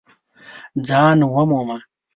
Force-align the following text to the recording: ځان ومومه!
ځان 0.87 1.19
ومومه! 1.33 1.77